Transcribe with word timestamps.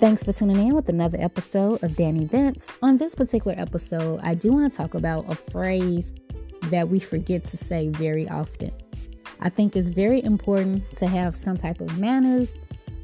Thanks 0.00 0.24
for 0.24 0.32
tuning 0.32 0.56
in 0.56 0.74
with 0.74 0.88
another 0.88 1.18
episode 1.20 1.82
of 1.84 1.94
Danny 1.94 2.24
Vince. 2.24 2.66
On 2.82 2.98
this 2.98 3.14
particular 3.14 3.54
episode, 3.56 4.18
I 4.22 4.34
do 4.34 4.52
want 4.52 4.70
to 4.70 4.76
talk 4.76 4.94
about 4.94 5.30
a 5.30 5.36
phrase 5.36 6.12
that 6.64 6.88
we 6.88 6.98
forget 6.98 7.44
to 7.44 7.56
say 7.56 7.88
very 7.88 8.28
often. 8.28 8.72
I 9.40 9.50
think 9.50 9.76
it's 9.76 9.90
very 9.90 10.22
important 10.22 10.84
to 10.96 11.06
have 11.06 11.36
some 11.36 11.56
type 11.56 11.80
of 11.80 11.96
manners, 11.98 12.50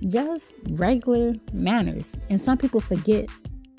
just 0.06 0.52
regular 0.70 1.34
manners. 1.52 2.12
And 2.28 2.40
some 2.40 2.58
people 2.58 2.80
forget 2.80 3.28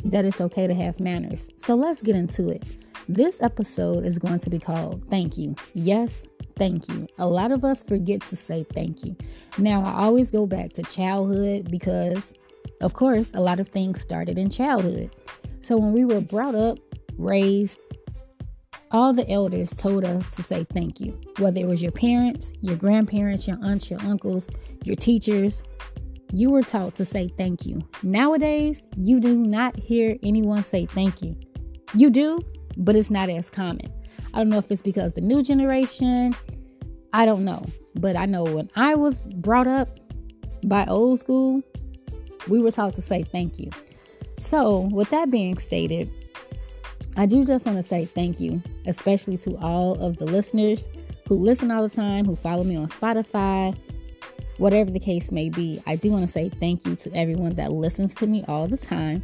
that 0.05 0.23
it's 0.23 0.39
okay 0.39 0.65
to 0.65 0.73
have 0.73 0.99
manners. 1.01 1.43
So 1.57 1.75
let's 1.75 2.01
get 2.01 2.15
into 2.15 2.49
it. 2.49 2.63
This 3.09 3.41
episode 3.41 4.05
is 4.05 4.17
going 4.19 4.39
to 4.39 4.49
be 4.49 4.57
called 4.57 5.03
Thank 5.09 5.37
You. 5.37 5.55
Yes, 5.73 6.27
thank 6.57 6.87
you. 6.87 7.07
A 7.17 7.27
lot 7.27 7.51
of 7.51 7.65
us 7.65 7.83
forget 7.83 8.21
to 8.27 8.37
say 8.37 8.65
thank 8.73 9.03
you. 9.03 9.17
Now, 9.57 9.83
I 9.83 10.03
always 10.03 10.31
go 10.31 10.47
back 10.47 10.73
to 10.73 10.83
childhood 10.83 11.69
because, 11.69 12.33
of 12.81 12.93
course, 12.93 13.31
a 13.33 13.41
lot 13.41 13.59
of 13.59 13.69
things 13.69 14.01
started 14.01 14.37
in 14.37 14.49
childhood. 14.49 15.15
So 15.61 15.77
when 15.77 15.93
we 15.93 16.05
were 16.05 16.21
brought 16.21 16.55
up, 16.55 16.79
raised, 17.17 17.79
all 18.91 19.13
the 19.13 19.29
elders 19.29 19.71
told 19.73 20.03
us 20.03 20.31
to 20.31 20.43
say 20.43 20.65
thank 20.65 20.99
you. 20.99 21.19
Whether 21.37 21.61
it 21.61 21.67
was 21.67 21.81
your 21.81 21.91
parents, 21.91 22.51
your 22.61 22.75
grandparents, 22.75 23.47
your 23.47 23.57
aunts, 23.63 23.89
your 23.89 24.01
uncles, 24.01 24.49
your 24.83 24.95
teachers, 24.95 25.63
you 26.33 26.49
were 26.49 26.61
taught 26.61 26.95
to 26.95 27.05
say 27.05 27.29
thank 27.37 27.65
you. 27.65 27.79
Nowadays, 28.03 28.85
you 28.97 29.19
do 29.19 29.37
not 29.37 29.77
hear 29.77 30.17
anyone 30.23 30.63
say 30.63 30.85
thank 30.85 31.21
you. 31.21 31.35
You 31.93 32.09
do, 32.09 32.39
but 32.77 32.95
it's 32.95 33.09
not 33.09 33.29
as 33.29 33.49
common. 33.49 33.91
I 34.33 34.37
don't 34.37 34.49
know 34.49 34.57
if 34.57 34.71
it's 34.71 34.81
because 34.81 35.13
the 35.13 35.21
new 35.21 35.43
generation, 35.43 36.35
I 37.13 37.25
don't 37.25 37.43
know. 37.43 37.65
But 37.95 38.15
I 38.15 38.25
know 38.25 38.43
when 38.43 38.69
I 38.75 38.95
was 38.95 39.19
brought 39.35 39.67
up 39.67 39.99
by 40.65 40.85
old 40.85 41.19
school, 41.19 41.61
we 42.47 42.59
were 42.59 42.71
taught 42.71 42.93
to 42.95 43.01
say 43.01 43.23
thank 43.23 43.59
you. 43.59 43.69
So, 44.37 44.89
with 44.91 45.09
that 45.11 45.29
being 45.29 45.57
stated, 45.57 46.11
I 47.17 47.25
do 47.25 47.45
just 47.45 47.65
want 47.65 47.77
to 47.77 47.83
say 47.83 48.05
thank 48.05 48.39
you, 48.39 48.61
especially 48.85 49.37
to 49.39 49.57
all 49.57 49.93
of 49.95 50.17
the 50.17 50.25
listeners 50.25 50.87
who 51.27 51.35
listen 51.35 51.71
all 51.71 51.83
the 51.83 51.93
time, 51.93 52.25
who 52.25 52.35
follow 52.35 52.63
me 52.63 52.75
on 52.75 52.87
Spotify, 52.87 53.77
whatever 54.57 54.89
the 54.89 54.99
case 54.99 55.31
may 55.31 55.49
be. 55.49 55.81
I 55.85 55.95
do 55.95 56.11
want 56.11 56.25
to 56.25 56.31
say 56.31 56.49
thank 56.49 56.85
you 56.85 56.95
to 56.97 57.15
everyone 57.15 57.55
that 57.55 57.71
listens 57.71 58.15
to 58.15 58.27
me 58.27 58.43
all 58.47 58.67
the 58.67 58.77
time. 58.77 59.23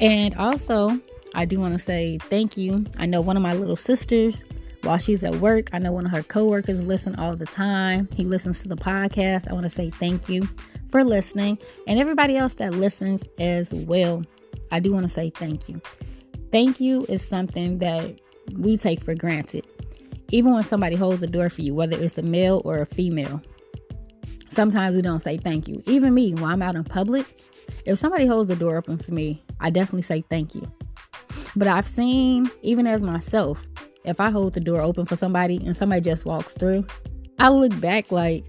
And 0.00 0.34
also, 0.36 0.98
I 1.34 1.44
do 1.44 1.60
want 1.60 1.74
to 1.74 1.78
say 1.78 2.18
thank 2.18 2.56
you. 2.56 2.86
I 2.98 3.06
know 3.06 3.20
one 3.20 3.36
of 3.36 3.42
my 3.42 3.52
little 3.52 3.76
sisters, 3.76 4.42
while 4.82 4.98
she's 4.98 5.22
at 5.22 5.36
work, 5.36 5.68
I 5.72 5.78
know 5.78 5.92
one 5.92 6.06
of 6.06 6.12
her 6.12 6.22
coworkers 6.22 6.80
listen 6.86 7.14
all 7.16 7.36
the 7.36 7.46
time. 7.46 8.08
He 8.14 8.24
listens 8.24 8.60
to 8.60 8.68
the 8.68 8.76
podcast. 8.76 9.48
I 9.48 9.52
want 9.52 9.64
to 9.64 9.70
say 9.70 9.90
thank 9.90 10.28
you 10.28 10.48
for 10.90 11.04
listening. 11.04 11.58
And 11.86 11.98
everybody 11.98 12.36
else 12.36 12.54
that 12.54 12.74
listens 12.74 13.22
as 13.38 13.72
well, 13.72 14.24
I 14.70 14.80
do 14.80 14.92
want 14.92 15.06
to 15.06 15.12
say 15.12 15.30
thank 15.30 15.68
you. 15.68 15.80
Thank 16.52 16.80
you 16.80 17.06
is 17.08 17.26
something 17.26 17.78
that 17.78 18.18
we 18.56 18.76
take 18.76 19.02
for 19.02 19.14
granted. 19.14 19.66
Even 20.30 20.52
when 20.52 20.64
somebody 20.64 20.96
holds 20.96 21.20
the 21.20 21.26
door 21.26 21.50
for 21.50 21.62
you, 21.62 21.74
whether 21.74 22.00
it's 22.00 22.18
a 22.18 22.22
male 22.22 22.62
or 22.64 22.78
a 22.78 22.86
female, 22.86 23.40
sometimes 24.50 24.94
we 24.94 25.02
don't 25.02 25.20
say 25.20 25.36
thank 25.36 25.68
you. 25.68 25.82
Even 25.86 26.14
me, 26.14 26.34
when 26.34 26.44
I'm 26.44 26.62
out 26.62 26.76
in 26.76 26.84
public, 26.84 27.26
if 27.84 27.98
somebody 27.98 28.26
holds 28.26 28.48
the 28.48 28.56
door 28.56 28.76
open 28.76 28.98
for 28.98 29.12
me, 29.12 29.42
I 29.60 29.70
definitely 29.70 30.02
say 30.02 30.24
thank 30.28 30.54
you. 30.54 30.70
But 31.56 31.68
I've 31.68 31.86
seen, 31.86 32.50
even 32.62 32.86
as 32.86 33.02
myself, 33.02 33.64
if 34.04 34.20
I 34.20 34.30
hold 34.30 34.54
the 34.54 34.60
door 34.60 34.80
open 34.80 35.04
for 35.04 35.16
somebody 35.16 35.56
and 35.56 35.76
somebody 35.76 36.00
just 36.00 36.24
walks 36.24 36.54
through, 36.54 36.86
I 37.38 37.48
look 37.48 37.78
back 37.80 38.10
like, 38.10 38.44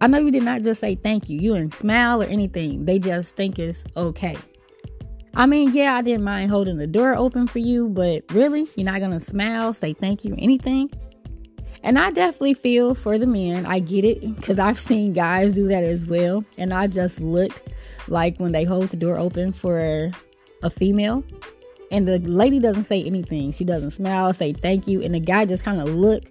I 0.00 0.06
know 0.06 0.18
you 0.18 0.30
did 0.30 0.42
not 0.42 0.62
just 0.62 0.80
say 0.80 0.94
thank 0.94 1.28
you. 1.28 1.40
You 1.40 1.54
didn't 1.54 1.74
smile 1.74 2.22
or 2.22 2.26
anything. 2.26 2.84
They 2.84 2.98
just 2.98 3.34
think 3.34 3.58
it's 3.58 3.82
okay. 3.96 4.36
I 5.34 5.46
mean, 5.46 5.72
yeah, 5.72 5.94
I 5.96 6.02
didn't 6.02 6.24
mind 6.24 6.50
holding 6.50 6.78
the 6.78 6.86
door 6.86 7.14
open 7.14 7.46
for 7.46 7.58
you, 7.58 7.88
but 7.88 8.24
really, 8.32 8.66
you're 8.74 8.90
not 8.90 9.00
gonna 9.00 9.20
smile, 9.20 9.74
say 9.74 9.92
thank 9.92 10.24
you, 10.24 10.34
anything? 10.38 10.90
And 11.82 11.98
I 11.98 12.10
definitely 12.10 12.54
feel 12.54 12.94
for 12.94 13.18
the 13.18 13.26
men. 13.26 13.64
I 13.66 13.78
get 13.78 14.04
it 14.04 14.34
because 14.36 14.58
I've 14.58 14.80
seen 14.80 15.12
guys 15.12 15.54
do 15.54 15.68
that 15.68 15.84
as 15.84 16.06
well. 16.06 16.44
And 16.58 16.74
I 16.74 16.86
just 16.88 17.20
look 17.20 17.52
like 18.08 18.38
when 18.38 18.52
they 18.52 18.64
hold 18.64 18.88
the 18.88 18.96
door 18.96 19.18
open 19.18 19.52
for 19.52 20.10
a 20.62 20.70
female 20.70 21.22
and 21.90 22.08
the 22.08 22.18
lady 22.18 22.58
doesn't 22.58 22.84
say 22.84 23.02
anything. 23.04 23.52
She 23.52 23.64
doesn't 23.64 23.92
smile, 23.92 24.32
say 24.32 24.52
thank 24.52 24.88
you, 24.88 25.02
and 25.02 25.14
the 25.14 25.20
guy 25.20 25.44
just 25.44 25.62
kind 25.62 25.80
of 25.80 25.88
look. 25.88 26.24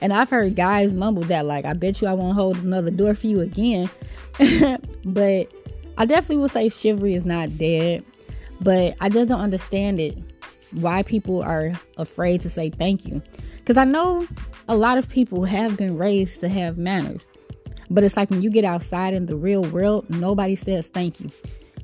And 0.00 0.12
I've 0.12 0.30
heard 0.30 0.54
guys 0.54 0.92
mumble 0.92 1.22
that 1.24 1.46
like, 1.46 1.64
"I 1.64 1.72
bet 1.72 2.00
you 2.00 2.08
I 2.08 2.12
won't 2.12 2.34
hold 2.34 2.58
another 2.58 2.90
door 2.90 3.14
for 3.14 3.26
you 3.26 3.40
again." 3.40 3.90
but 5.04 5.52
I 5.96 6.04
definitely 6.04 6.36
would 6.36 6.52
say 6.52 6.68
chivalry 6.68 7.14
is 7.14 7.24
not 7.24 7.58
dead, 7.58 8.04
but 8.60 8.94
I 9.00 9.08
just 9.08 9.28
don't 9.28 9.40
understand 9.40 9.98
it. 9.98 10.16
Why 10.72 11.02
people 11.02 11.42
are 11.42 11.72
afraid 11.96 12.42
to 12.42 12.50
say 12.50 12.70
thank 12.70 13.04
you? 13.06 13.22
Because 13.56 13.76
I 13.76 13.84
know 13.84 14.26
a 14.68 14.76
lot 14.76 14.98
of 14.98 15.08
people 15.08 15.44
have 15.44 15.76
been 15.76 15.98
raised 15.98 16.40
to 16.40 16.48
have 16.48 16.78
manners, 16.78 17.26
but 17.90 18.04
it's 18.04 18.16
like 18.16 18.30
when 18.30 18.42
you 18.42 18.50
get 18.50 18.64
outside 18.64 19.14
in 19.14 19.26
the 19.26 19.36
real 19.36 19.64
world, 19.64 20.08
nobody 20.08 20.54
says 20.54 20.86
thank 20.88 21.20
you. 21.20 21.30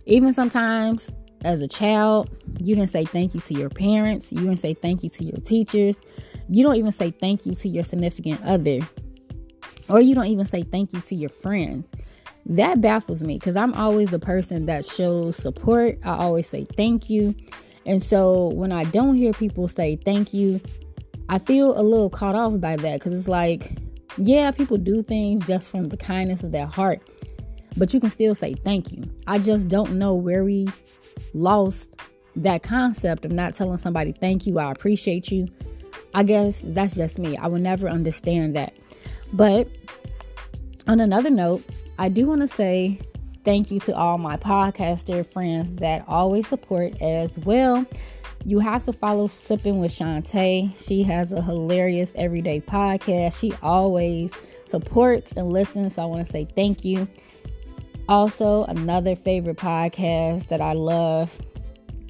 Even 0.06 0.32
sometimes 0.32 1.10
as 1.44 1.60
a 1.60 1.68
child, 1.68 2.30
you 2.60 2.76
didn't 2.76 2.90
say 2.90 3.04
thank 3.04 3.34
you 3.34 3.40
to 3.40 3.54
your 3.54 3.70
parents, 3.70 4.32
you 4.32 4.40
didn't 4.40 4.58
say 4.58 4.74
thank 4.74 5.02
you 5.02 5.10
to 5.10 5.24
your 5.24 5.38
teachers, 5.38 5.98
you 6.48 6.62
don't 6.62 6.76
even 6.76 6.92
say 6.92 7.10
thank 7.10 7.46
you 7.46 7.54
to 7.56 7.68
your 7.68 7.84
significant 7.84 8.42
other, 8.44 8.80
or 9.88 10.00
you 10.00 10.14
don't 10.14 10.26
even 10.26 10.46
say 10.46 10.62
thank 10.62 10.92
you 10.92 11.00
to 11.00 11.14
your 11.14 11.30
friends. 11.30 11.90
That 12.46 12.80
baffles 12.80 13.22
me 13.22 13.38
because 13.38 13.56
I'm 13.56 13.72
always 13.74 14.10
the 14.10 14.18
person 14.18 14.66
that 14.66 14.84
shows 14.84 15.36
support. 15.36 15.98
I 16.04 16.16
always 16.16 16.46
say 16.46 16.66
thank 16.76 17.08
you. 17.08 17.34
And 17.86 18.02
so 18.02 18.48
when 18.48 18.72
I 18.72 18.84
don't 18.84 19.14
hear 19.14 19.32
people 19.32 19.68
say 19.68 19.96
thank 19.96 20.34
you, 20.34 20.60
I 21.28 21.38
feel 21.38 21.78
a 21.78 21.82
little 21.82 22.10
caught 22.10 22.34
off 22.34 22.60
by 22.60 22.76
that 22.76 23.00
because 23.00 23.18
it's 23.18 23.28
like, 23.28 23.72
yeah, 24.18 24.50
people 24.50 24.76
do 24.76 25.02
things 25.02 25.46
just 25.46 25.68
from 25.70 25.88
the 25.88 25.96
kindness 25.96 26.42
of 26.42 26.52
their 26.52 26.66
heart, 26.66 27.00
but 27.76 27.92
you 27.94 28.00
can 28.00 28.10
still 28.10 28.34
say 28.34 28.54
thank 28.54 28.92
you. 28.92 29.10
I 29.26 29.38
just 29.38 29.68
don't 29.68 29.94
know 29.94 30.14
where 30.14 30.44
we 30.44 30.68
lost 31.32 31.96
that 32.36 32.62
concept 32.62 33.24
of 33.24 33.32
not 33.32 33.54
telling 33.54 33.78
somebody 33.78 34.12
thank 34.12 34.46
you, 34.46 34.58
I 34.58 34.70
appreciate 34.70 35.30
you. 35.30 35.48
I 36.14 36.22
guess 36.22 36.62
that's 36.64 36.94
just 36.94 37.18
me. 37.18 37.36
I 37.36 37.48
will 37.48 37.60
never 37.60 37.88
understand 37.88 38.56
that. 38.56 38.74
But 39.32 39.68
on 40.86 41.00
another 41.00 41.30
note, 41.30 41.62
I 41.98 42.08
do 42.08 42.26
want 42.26 42.40
to 42.40 42.48
say 42.48 43.00
thank 43.44 43.70
you 43.70 43.80
to 43.80 43.94
all 43.96 44.16
my 44.16 44.36
podcaster 44.36 45.30
friends 45.30 45.72
that 45.80 46.04
always 46.08 46.46
support 46.48 47.00
as 47.02 47.38
well. 47.40 47.84
You 48.44 48.58
have 48.58 48.84
to 48.84 48.92
follow 48.92 49.26
Sipping 49.26 49.80
with 49.80 49.90
Shantae. 49.90 50.78
She 50.78 51.02
has 51.02 51.32
a 51.32 51.42
hilarious 51.42 52.12
everyday 52.14 52.60
podcast. 52.60 53.38
She 53.38 53.52
always 53.62 54.32
supports 54.66 55.32
and 55.32 55.48
listens. 55.48 55.94
So 55.94 56.02
I 56.02 56.06
want 56.06 56.26
to 56.26 56.30
say 56.30 56.46
thank 56.54 56.84
you. 56.84 57.08
Also, 58.08 58.64
another 58.64 59.16
favorite 59.16 59.56
podcast 59.56 60.48
that 60.48 60.60
I 60.60 60.74
love, 60.74 61.40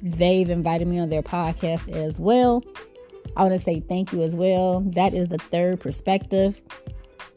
they've 0.03 0.49
invited 0.49 0.87
me 0.87 0.99
on 0.99 1.09
their 1.09 1.23
podcast 1.23 1.89
as 1.89 2.19
well. 2.19 2.63
I 3.35 3.43
want 3.43 3.53
to 3.53 3.59
say 3.59 3.81
thank 3.81 4.13
you 4.13 4.23
as 4.23 4.35
well. 4.35 4.81
That 4.81 5.13
is 5.13 5.29
the 5.29 5.37
third 5.37 5.79
perspective. 5.79 6.61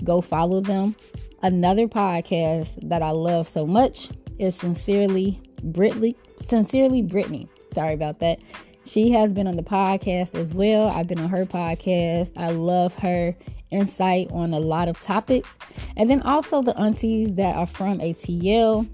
Go 0.05 0.21
follow 0.21 0.61
them. 0.61 0.95
Another 1.43 1.89
podcast 1.89 2.89
that 2.89 3.03
I 3.03 3.11
love 3.11 3.49
so 3.49 3.67
much 3.67 4.11
is 4.39 4.55
Sincerely 4.55 5.41
Brittany. 5.63 6.17
Sincerely 6.41 7.03
Brittany. 7.03 7.49
Sorry 7.73 7.95
about 7.95 8.21
that. 8.21 8.41
She 8.85 9.11
has 9.11 9.35
been 9.35 9.47
on 9.47 9.57
the 9.57 9.63
podcast 9.63 10.35
as 10.35 10.55
well. 10.55 10.89
I've 10.89 11.07
been 11.07 11.19
on 11.19 11.29
her 11.29 11.45
podcast. 11.45 12.33
I 12.37 12.51
love 12.51 12.95
her 12.97 13.37
insight 13.71 14.31
on 14.33 14.55
a 14.55 14.59
lot 14.61 14.89
of 14.89 15.01
topics. 15.01 15.59
And 15.97 16.09
then 16.09 16.23
also 16.23 16.63
the 16.63 16.79
aunties 16.79 17.35
that 17.35 17.55
are 17.57 17.67
from 17.67 17.99
ATL, 17.99 18.89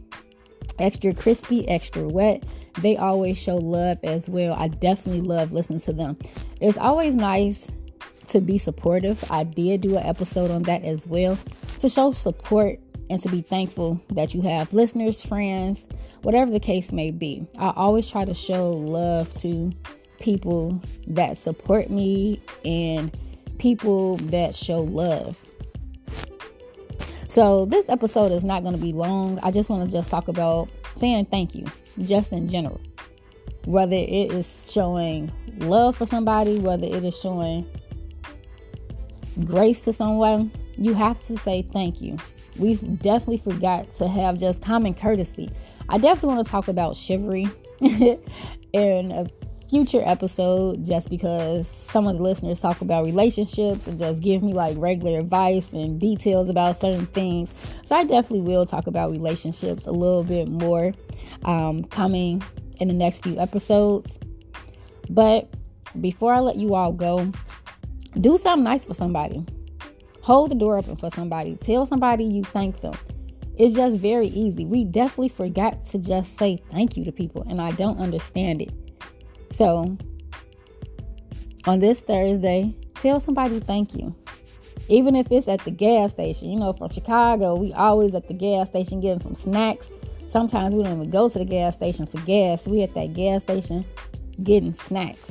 extra 0.78 1.14
crispy, 1.14 1.68
extra 1.68 2.08
wet. 2.08 2.42
They 2.78 2.96
always 2.96 3.38
show 3.38 3.56
love 3.56 3.98
as 4.02 4.28
well. 4.28 4.54
I 4.54 4.68
definitely 4.68 5.22
love 5.22 5.52
listening 5.52 5.80
to 5.80 5.92
them. 5.92 6.18
It's 6.60 6.78
always 6.78 7.14
nice 7.14 7.70
to 8.28 8.40
be 8.40 8.58
supportive. 8.58 9.24
I 9.30 9.44
did 9.44 9.82
do 9.82 9.96
an 9.96 10.04
episode 10.04 10.50
on 10.50 10.62
that 10.64 10.84
as 10.84 11.06
well 11.06 11.38
to 11.80 11.88
show 11.88 12.12
support 12.12 12.80
and 13.10 13.22
to 13.22 13.28
be 13.28 13.42
thankful 13.42 14.00
that 14.10 14.34
you 14.34 14.42
have 14.42 14.72
listeners, 14.72 15.22
friends, 15.22 15.86
whatever 16.22 16.50
the 16.50 16.60
case 16.60 16.90
may 16.90 17.10
be. 17.10 17.46
I 17.58 17.72
always 17.76 18.08
try 18.08 18.24
to 18.24 18.34
show 18.34 18.70
love 18.70 19.32
to 19.40 19.72
people 20.20 20.82
that 21.06 21.36
support 21.36 21.90
me 21.90 22.40
and 22.64 23.16
people 23.58 24.16
that 24.16 24.54
show 24.54 24.80
love. 24.80 25.38
So, 27.28 27.66
this 27.66 27.88
episode 27.88 28.30
is 28.30 28.44
not 28.44 28.62
going 28.62 28.76
to 28.76 28.80
be 28.80 28.92
long. 28.92 29.40
I 29.42 29.50
just 29.50 29.68
want 29.68 29.88
to 29.88 29.96
just 29.96 30.08
talk 30.08 30.28
about 30.28 30.68
saying 30.96 31.26
thank 31.26 31.54
you, 31.54 31.66
just 32.00 32.32
in 32.32 32.48
general. 32.48 32.80
Whether 33.64 33.96
it 33.96 34.32
is 34.32 34.70
showing 34.72 35.32
love 35.58 35.96
for 35.96 36.06
somebody, 36.06 36.58
whether 36.58 36.86
it 36.86 37.04
is 37.04 37.18
showing 37.18 37.66
grace 39.44 39.80
to 39.80 39.92
someone, 39.92 40.52
you 40.76 40.94
have 40.94 41.22
to 41.24 41.38
say 41.38 41.62
thank 41.72 42.00
you. 42.00 42.16
We've 42.58 43.00
definitely 43.00 43.38
forgot 43.38 43.94
to 43.96 44.08
have 44.08 44.38
just 44.38 44.62
common 44.62 44.94
courtesy. 44.94 45.50
I 45.88 45.98
definitely 45.98 46.36
want 46.36 46.46
to 46.46 46.50
talk 46.50 46.68
about 46.68 46.96
chivalry 46.96 47.48
in 47.80 49.12
a 49.12 49.26
future 49.74 50.02
episode 50.04 50.84
just 50.84 51.10
because 51.10 51.66
some 51.66 52.06
of 52.06 52.16
the 52.16 52.22
listeners 52.22 52.60
talk 52.60 52.80
about 52.80 53.04
relationships 53.04 53.88
and 53.88 53.98
just 53.98 54.22
give 54.22 54.40
me 54.40 54.52
like 54.52 54.76
regular 54.78 55.18
advice 55.18 55.72
and 55.72 56.00
details 56.00 56.48
about 56.48 56.76
certain 56.76 57.06
things. 57.06 57.52
So 57.84 57.96
I 57.96 58.04
definitely 58.04 58.42
will 58.42 58.66
talk 58.66 58.86
about 58.86 59.10
relationships 59.10 59.88
a 59.88 59.90
little 59.90 60.22
bit 60.22 60.46
more 60.46 60.92
um, 61.44 61.82
coming 61.86 62.40
in 62.78 62.86
the 62.86 62.94
next 62.94 63.24
few 63.24 63.36
episodes. 63.40 64.16
But 65.10 65.52
before 66.00 66.32
I 66.32 66.38
let 66.38 66.54
you 66.54 66.76
all 66.76 66.92
go, 66.92 67.32
do 68.20 68.38
something 68.38 68.62
nice 68.62 68.86
for 68.86 68.94
somebody. 68.94 69.44
Hold 70.22 70.52
the 70.52 70.54
door 70.54 70.78
open 70.78 70.94
for 70.94 71.10
somebody. 71.10 71.56
Tell 71.56 71.84
somebody 71.84 72.22
you 72.22 72.44
thank 72.44 72.80
them. 72.80 72.94
It's 73.58 73.74
just 73.74 73.98
very 73.98 74.28
easy. 74.28 74.66
We 74.66 74.84
definitely 74.84 75.30
forgot 75.30 75.84
to 75.86 75.98
just 75.98 76.38
say 76.38 76.62
thank 76.70 76.96
you 76.96 77.04
to 77.06 77.10
people, 77.10 77.44
and 77.48 77.60
I 77.60 77.72
don't 77.72 77.98
understand 77.98 78.62
it. 78.62 78.83
So, 79.54 79.96
on 81.64 81.78
this 81.78 82.00
Thursday, 82.00 82.74
tell 82.96 83.20
somebody 83.20 83.60
thank 83.60 83.94
you. 83.94 84.12
Even 84.88 85.14
if 85.14 85.30
it's 85.30 85.46
at 85.46 85.60
the 85.60 85.70
gas 85.70 86.10
station, 86.10 86.50
you 86.50 86.58
know, 86.58 86.72
from 86.72 86.90
Chicago, 86.90 87.54
we 87.54 87.72
always 87.72 88.16
at 88.16 88.26
the 88.26 88.34
gas 88.34 88.68
station 88.68 88.98
getting 88.98 89.20
some 89.20 89.36
snacks. 89.36 89.90
Sometimes 90.28 90.74
we 90.74 90.82
don't 90.82 90.96
even 90.96 91.08
go 91.08 91.28
to 91.28 91.38
the 91.38 91.44
gas 91.44 91.76
station 91.76 92.04
for 92.04 92.18
gas. 92.22 92.66
We 92.66 92.82
at 92.82 92.94
that 92.94 93.12
gas 93.12 93.42
station 93.42 93.84
getting 94.42 94.74
snacks. 94.74 95.30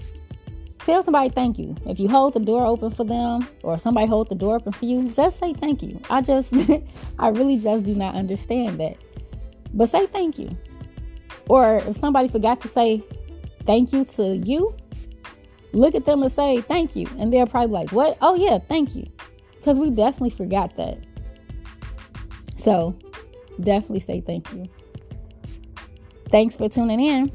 Tell 0.80 1.04
somebody 1.04 1.30
thank 1.30 1.60
you. 1.60 1.76
If 1.86 2.00
you 2.00 2.08
hold 2.08 2.34
the 2.34 2.40
door 2.40 2.66
open 2.66 2.92
for 2.92 3.04
them 3.04 3.46
or 3.62 3.78
somebody 3.78 4.08
hold 4.08 4.30
the 4.30 4.36
door 4.36 4.56
open 4.56 4.72
for 4.72 4.86
you, 4.86 5.10
just 5.10 5.38
say 5.38 5.54
thank 5.54 5.84
you. 5.84 6.00
I 6.10 6.22
just 6.22 6.54
I 7.20 7.28
really 7.28 7.58
just 7.58 7.84
do 7.84 7.94
not 7.94 8.16
understand 8.16 8.80
that. 8.80 8.96
But 9.74 9.90
say 9.90 10.06
thank 10.08 10.40
you. 10.40 10.58
Or 11.50 11.80
if 11.80 11.98
somebody 11.98 12.30
forgot 12.30 12.62
to 12.62 12.70
say 12.70 13.04
thank 13.66 13.94
you 13.94 14.06
to 14.06 14.36
you, 14.36 14.76
look 15.72 15.96
at 15.96 16.06
them 16.06 16.24
and 16.24 16.32
say 16.32 16.62
thank 16.62 16.96
you. 16.96 17.08
And 17.18 17.32
they're 17.34 17.46
probably 17.46 17.74
like, 17.74 17.92
what? 17.92 18.18
Oh, 18.22 18.36
yeah, 18.36 18.60
thank 18.60 18.96
you. 18.96 19.06
Because 19.58 19.80
we 19.80 19.90
definitely 19.90 20.32
forgot 20.32 20.76
that. 20.78 21.00
So 22.58 22.96
definitely 23.60 24.00
say 24.00 24.22
thank 24.22 24.52
you. 24.54 24.66
Thanks 26.30 26.58
for 26.58 26.68
tuning 26.70 27.00
in. 27.00 27.32